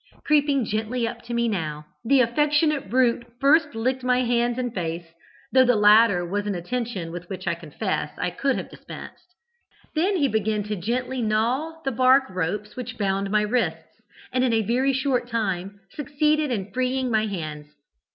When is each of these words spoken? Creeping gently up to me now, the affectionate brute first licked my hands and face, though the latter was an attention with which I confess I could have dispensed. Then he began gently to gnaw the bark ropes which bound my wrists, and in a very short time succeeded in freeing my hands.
Creeping 0.25 0.65
gently 0.65 1.07
up 1.07 1.21
to 1.21 1.31
me 1.35 1.47
now, 1.47 1.85
the 2.03 2.21
affectionate 2.21 2.89
brute 2.89 3.23
first 3.39 3.75
licked 3.75 4.03
my 4.03 4.21
hands 4.23 4.57
and 4.57 4.73
face, 4.73 5.05
though 5.53 5.63
the 5.63 5.75
latter 5.75 6.25
was 6.25 6.47
an 6.47 6.55
attention 6.55 7.11
with 7.11 7.29
which 7.29 7.45
I 7.45 7.53
confess 7.53 8.09
I 8.17 8.31
could 8.31 8.55
have 8.57 8.71
dispensed. 8.71 9.35
Then 9.93 10.15
he 10.17 10.27
began 10.27 10.63
gently 10.63 11.21
to 11.21 11.27
gnaw 11.27 11.81
the 11.85 11.91
bark 11.91 12.23
ropes 12.31 12.75
which 12.75 12.97
bound 12.97 13.29
my 13.29 13.43
wrists, 13.43 14.01
and 14.33 14.43
in 14.43 14.53
a 14.53 14.63
very 14.63 14.91
short 14.91 15.27
time 15.27 15.79
succeeded 15.91 16.49
in 16.49 16.71
freeing 16.71 17.11
my 17.11 17.27
hands. 17.27 17.67